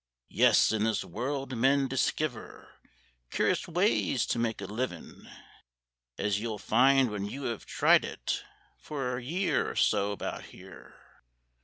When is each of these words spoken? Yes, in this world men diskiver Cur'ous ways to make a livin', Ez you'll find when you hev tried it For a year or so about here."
Yes, 0.31 0.71
in 0.71 0.83
this 0.85 1.03
world 1.03 1.55
men 1.55 1.87
diskiver 1.87 2.69
Cur'ous 3.29 3.67
ways 3.67 4.25
to 4.25 4.39
make 4.39 4.59
a 4.59 4.65
livin', 4.65 5.29
Ez 6.17 6.39
you'll 6.39 6.57
find 6.57 7.11
when 7.11 7.25
you 7.25 7.43
hev 7.43 7.67
tried 7.67 8.03
it 8.03 8.43
For 8.79 9.17
a 9.17 9.23
year 9.23 9.69
or 9.69 9.75
so 9.75 10.11
about 10.11 10.45
here." 10.45 10.95